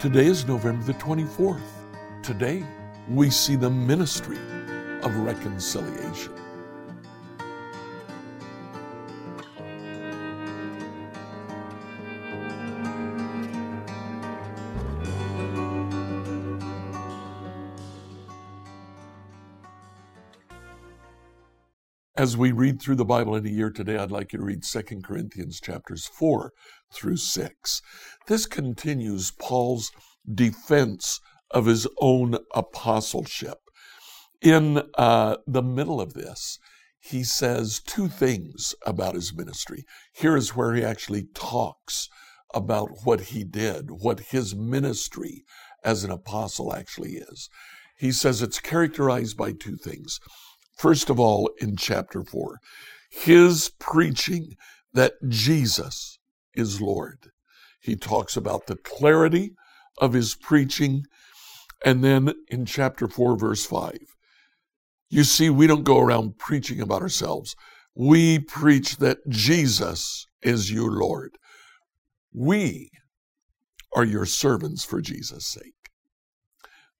[0.00, 1.60] Today is November the 24th.
[2.22, 2.64] Today,
[3.06, 4.38] we see the ministry
[5.02, 6.32] of reconciliation.
[22.20, 24.62] As we read through the Bible in a year today, I'd like you to read
[24.62, 26.52] 2 Corinthians chapters 4
[26.92, 27.82] through 6.
[28.26, 29.90] This continues Paul's
[30.30, 33.60] defense of his own apostleship.
[34.42, 36.58] In uh, the middle of this,
[36.98, 39.86] he says two things about his ministry.
[40.12, 42.10] Here is where he actually talks
[42.52, 45.44] about what he did, what his ministry
[45.82, 47.48] as an apostle actually is.
[47.96, 50.20] He says it's characterized by two things.
[50.80, 52.58] First of all, in chapter 4,
[53.10, 54.54] his preaching
[54.94, 56.18] that Jesus
[56.54, 57.18] is Lord.
[57.82, 59.50] He talks about the clarity
[59.98, 61.04] of his preaching.
[61.84, 63.98] And then in chapter 4, verse 5,
[65.10, 67.54] you see, we don't go around preaching about ourselves.
[67.94, 71.36] We preach that Jesus is your Lord.
[72.32, 72.88] We
[73.94, 75.90] are your servants for Jesus' sake.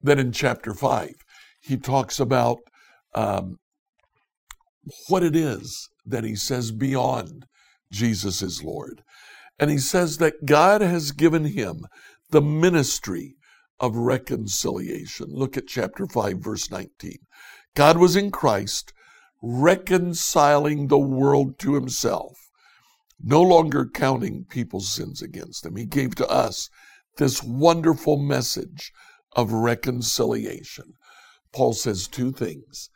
[0.00, 1.12] Then in chapter 5,
[1.60, 2.60] he talks about
[3.14, 3.58] um,
[5.08, 7.46] what it is that he says beyond
[7.90, 9.02] Jesus is Lord.
[9.58, 11.86] And he says that God has given him
[12.30, 13.36] the ministry
[13.80, 15.26] of reconciliation.
[15.30, 17.18] Look at chapter 5, verse 19.
[17.74, 18.92] God was in Christ
[19.42, 22.50] reconciling the world to himself,
[23.22, 25.76] no longer counting people's sins against them.
[25.76, 26.70] He gave to us
[27.18, 28.92] this wonderful message
[29.32, 30.94] of reconciliation.
[31.52, 32.90] Paul says two things.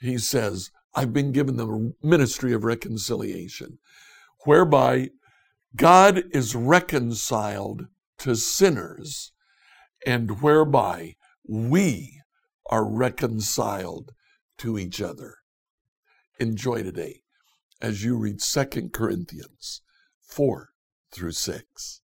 [0.00, 3.78] He says, I've been given the ministry of reconciliation,
[4.44, 5.10] whereby
[5.76, 7.86] God is reconciled
[8.18, 9.32] to sinners,
[10.06, 11.16] and whereby
[11.46, 12.20] we
[12.70, 14.12] are reconciled
[14.58, 15.36] to each other.
[16.38, 17.22] Enjoy today
[17.80, 19.82] as you read 2 Corinthians
[20.22, 20.70] 4
[21.12, 22.00] through 6.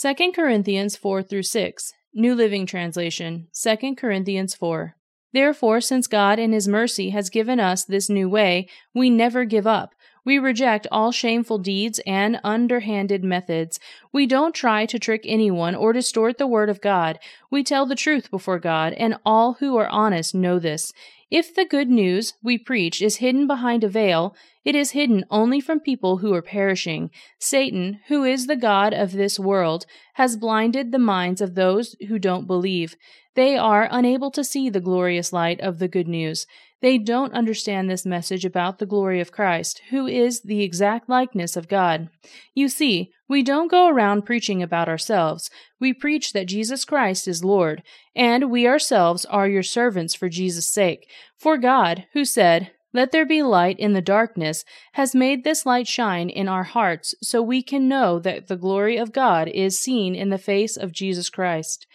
[0.00, 4.96] 2 Corinthians 4 through 6, New Living Translation, 2 Corinthians 4.
[5.34, 9.66] Therefore, since God in His mercy has given us this new way, we never give
[9.66, 9.92] up.
[10.24, 13.78] We reject all shameful deeds and underhanded methods.
[14.12, 17.18] We don't try to trick anyone or distort the word of God.
[17.50, 20.92] We tell the truth before God, and all who are honest know this.
[21.30, 24.34] If the good news we preach is hidden behind a veil,
[24.64, 27.10] it is hidden only from people who are perishing.
[27.38, 29.84] Satan, who is the God of this world,
[30.14, 32.96] has blinded the minds of those who don't believe.
[33.34, 36.46] They are unable to see the glorious light of the good news.
[36.84, 41.56] They don't understand this message about the glory of Christ, who is the exact likeness
[41.56, 42.10] of God.
[42.54, 45.48] You see, we don't go around preaching about ourselves.
[45.80, 47.82] We preach that Jesus Christ is Lord,
[48.14, 51.08] and we ourselves are your servants for Jesus' sake.
[51.38, 54.62] For God, who said, let there be light in the darkness,
[54.92, 58.98] has made this light shine in our hearts so we can know that the glory
[58.98, 61.86] of God is seen in the face of Jesus Christ.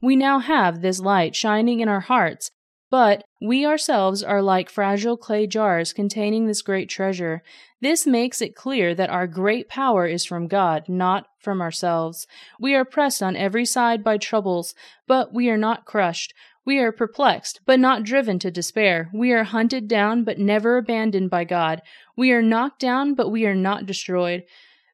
[0.00, 2.50] We now have this light shining in our hearts,
[2.90, 7.42] but we ourselves are like fragile clay jars containing this great treasure.
[7.80, 12.26] This makes it clear that our great power is from God, not from ourselves.
[12.58, 14.74] We are pressed on every side by troubles,
[15.06, 16.34] but we are not crushed.
[16.64, 19.10] We are perplexed, but not driven to despair.
[19.14, 21.80] We are hunted down, but never abandoned by God.
[22.16, 24.42] We are knocked down, but we are not destroyed.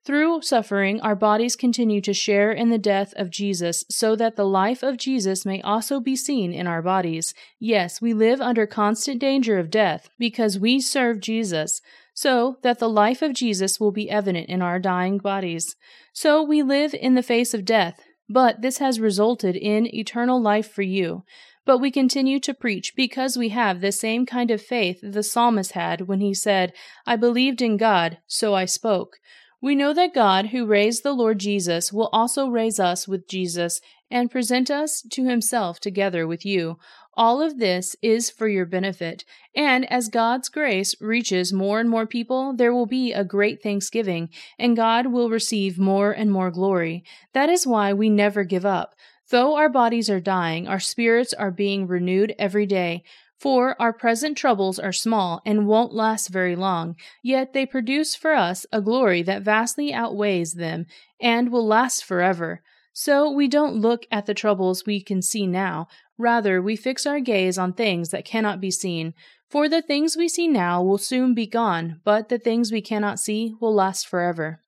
[0.05, 4.45] Through suffering, our bodies continue to share in the death of Jesus, so that the
[4.45, 7.33] life of Jesus may also be seen in our bodies.
[7.59, 11.81] Yes, we live under constant danger of death, because we serve Jesus,
[12.13, 15.75] so that the life of Jesus will be evident in our dying bodies.
[16.13, 17.99] So we live in the face of death,
[18.29, 21.25] but this has resulted in eternal life for you.
[21.65, 25.73] But we continue to preach because we have the same kind of faith the psalmist
[25.73, 26.75] had when he said,
[27.07, 29.17] I believed in God, so I spoke.
[29.65, 33.81] We know that God, who raised the Lord Jesus, will also raise us with Jesus
[34.11, 36.77] and present us to himself together with you.
[37.15, 39.25] All of this is for your benefit.
[39.57, 44.29] And as God's grace reaches more and more people, there will be a great thanksgiving,
[44.59, 47.03] and God will receive more and more glory.
[47.33, 48.95] That is why we never give up.
[49.31, 53.03] Though our bodies are dying, our spirits are being renewed every day.
[53.45, 58.33] For our present troubles are small and won't last very long, yet they produce for
[58.33, 60.87] us a glory that vastly outweighs them
[61.21, 62.63] and will last forever.
[62.95, 67.21] So we don't look at the troubles we can see now, rather, we fix our
[67.21, 69.13] gaze on things that cannot be seen.
[69.51, 73.21] For the things we see now will soon be gone, but the things we cannot
[73.21, 74.63] see will last forever.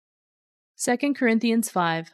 [0.79, 2.11] 2 Corinthians 5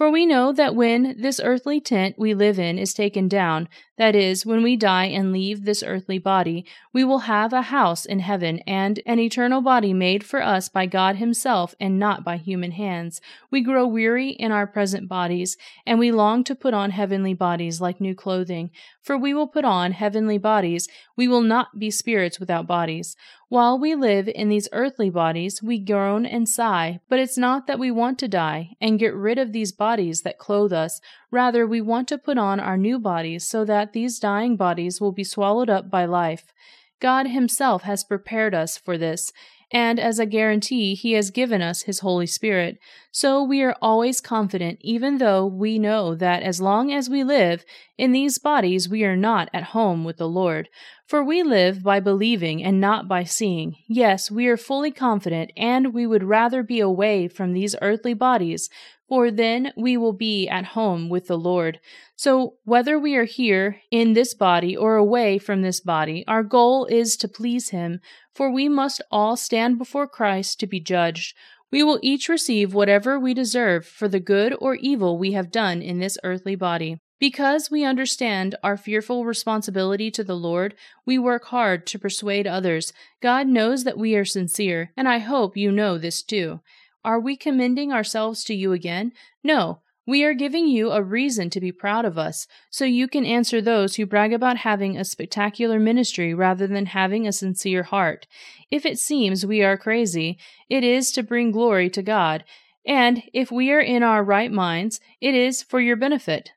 [0.00, 3.68] for we know that when this earthly tent we live in is taken down,
[3.98, 8.06] that is, when we die and leave this earthly body, we will have a house
[8.06, 12.38] in heaven and an eternal body made for us by God Himself and not by
[12.38, 13.20] human hands.
[13.50, 17.82] We grow weary in our present bodies, and we long to put on heavenly bodies
[17.82, 18.70] like new clothing.
[19.02, 23.16] For we will put on heavenly bodies, we will not be spirits without bodies.
[23.50, 27.80] While we live in these earthly bodies, we groan and sigh, but it's not that
[27.80, 31.00] we want to die and get rid of these bodies that clothe us.
[31.32, 35.10] Rather, we want to put on our new bodies so that these dying bodies will
[35.10, 36.52] be swallowed up by life.
[37.00, 39.32] God Himself has prepared us for this,
[39.72, 42.78] and as a guarantee, He has given us His Holy Spirit.
[43.12, 47.64] So we are always confident, even though we know that as long as we live
[47.96, 50.68] in these bodies, we are not at home with the Lord.
[51.06, 53.76] For we live by believing and not by seeing.
[53.88, 58.70] Yes, we are fully confident, and we would rather be away from these earthly bodies,
[59.10, 61.80] for then we will be at home with the Lord.
[62.14, 66.86] So, whether we are here in this body or away from this body, our goal
[66.86, 67.98] is to please Him,
[68.32, 71.36] for we must all stand before Christ to be judged.
[71.72, 75.82] We will each receive whatever we deserve for the good or evil we have done
[75.82, 77.00] in this earthly body.
[77.18, 82.92] Because we understand our fearful responsibility to the Lord, we work hard to persuade others.
[83.20, 86.60] God knows that we are sincere, and I hope you know this too.
[87.04, 89.12] Are we commending ourselves to you again?
[89.42, 89.80] No.
[90.06, 93.60] We are giving you a reason to be proud of us, so you can answer
[93.60, 98.26] those who brag about having a spectacular ministry rather than having a sincere heart.
[98.70, 100.38] If it seems we are crazy,
[100.68, 102.44] it is to bring glory to God,
[102.84, 106.50] and if we are in our right minds, it is for your benefit.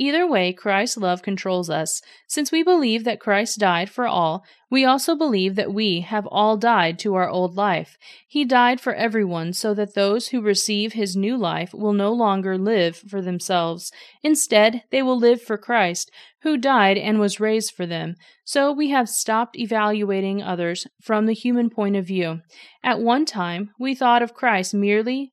[0.00, 2.00] Either way, Christ's love controls us.
[2.28, 6.56] Since we believe that Christ died for all, we also believe that we have all
[6.56, 7.98] died to our old life.
[8.28, 12.56] He died for everyone so that those who receive his new life will no longer
[12.56, 13.90] live for themselves.
[14.22, 16.12] Instead, they will live for Christ,
[16.42, 18.14] who died and was raised for them.
[18.44, 22.42] So we have stopped evaluating others from the human point of view.
[22.84, 25.32] At one time, we thought of Christ merely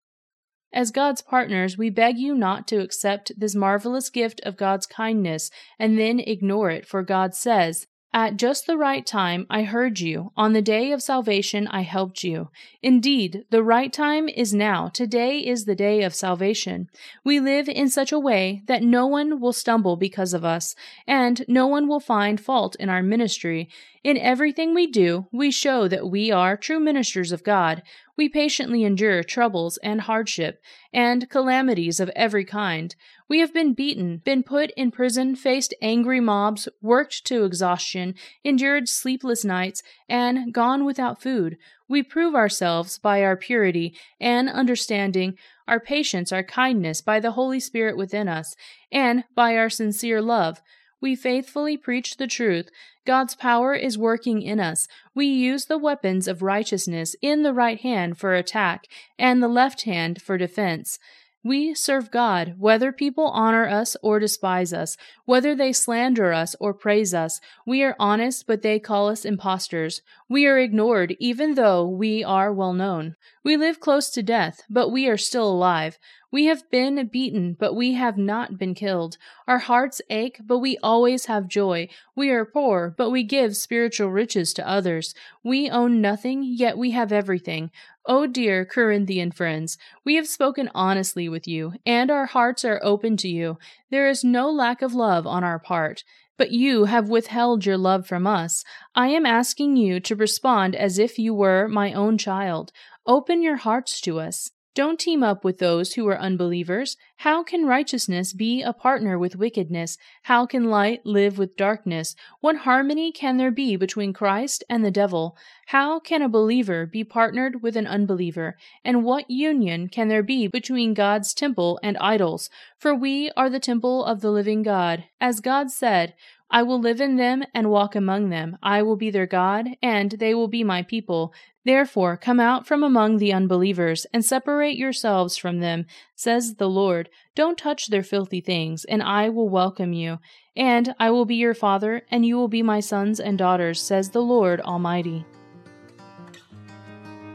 [0.73, 5.51] as God's partners, we beg you not to accept this marvelous gift of God's kindness
[5.77, 10.31] and then ignore it, for God says, At just the right time I heard you.
[10.37, 12.51] On the day of salvation I helped you.
[12.81, 14.87] Indeed, the right time is now.
[14.87, 16.87] Today is the day of salvation.
[17.25, 20.73] We live in such a way that no one will stumble because of us,
[21.05, 23.67] and no one will find fault in our ministry.
[24.03, 27.83] In everything we do, we show that we are true ministers of God.
[28.17, 30.59] We patiently endure troubles and hardship
[30.91, 32.95] and calamities of every kind.
[33.29, 38.89] We have been beaten, been put in prison, faced angry mobs, worked to exhaustion, endured
[38.89, 41.57] sleepless nights, and gone without food.
[41.87, 47.59] We prove ourselves by our purity and understanding, our patience, our kindness, by the Holy
[47.59, 48.55] Spirit within us,
[48.91, 50.59] and by our sincere love.
[51.01, 52.69] We faithfully preach the truth.
[53.05, 54.87] God's power is working in us.
[55.15, 58.85] We use the weapons of righteousness in the right hand for attack
[59.17, 60.99] and the left hand for defense.
[61.43, 66.71] We serve God, whether people honor us or despise us, whether they slander us or
[66.71, 67.41] praise us.
[67.65, 70.03] We are honest, but they call us impostors.
[70.29, 73.15] We are ignored, even though we are well known.
[73.43, 75.97] We live close to death, but we are still alive.
[76.31, 79.17] We have been beaten, but we have not been killed.
[79.49, 81.89] Our hearts ache, but we always have joy.
[82.15, 85.13] We are poor, but we give spiritual riches to others.
[85.43, 87.69] We own nothing, yet we have everything.
[88.05, 93.17] Oh, dear Corinthian friends, we have spoken honestly with you, and our hearts are open
[93.17, 93.57] to you.
[93.89, 96.05] There is no lack of love on our part.
[96.37, 98.63] But you have withheld your love from us.
[98.95, 102.71] I am asking you to respond as if you were my own child.
[103.05, 104.49] Open your hearts to us.
[104.73, 106.95] Don't team up with those who are unbelievers.
[107.17, 109.97] How can righteousness be a partner with wickedness?
[110.23, 112.15] How can light live with darkness?
[112.39, 115.35] What harmony can there be between Christ and the devil?
[115.67, 118.55] How can a believer be partnered with an unbeliever?
[118.85, 122.49] And what union can there be between God's temple and idols?
[122.77, 125.03] For we are the temple of the living God.
[125.19, 126.13] As God said,
[126.51, 128.57] I will live in them and walk among them.
[128.61, 131.33] I will be their God, and they will be my people.
[131.63, 137.09] Therefore, come out from among the unbelievers, and separate yourselves from them, says the Lord.
[137.35, 140.19] Don't touch their filthy things, and I will welcome you.
[140.55, 144.09] And I will be your father, and you will be my sons and daughters, says
[144.09, 145.25] the Lord Almighty.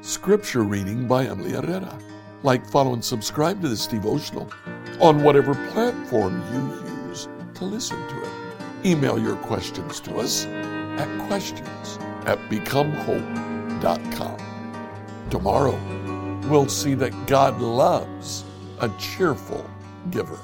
[0.03, 1.99] Scripture reading by Emily Herrera.
[2.43, 4.51] Like, follow, and subscribe to this devotional
[5.01, 8.46] on whatever platform you use to listen to it.
[8.85, 14.37] Email your questions to us at questions at becomehope.com.
[15.31, 15.79] Tomorrow,
[16.49, 18.45] we'll see that God loves
[18.81, 19.69] a cheerful
[20.11, 20.39] giver.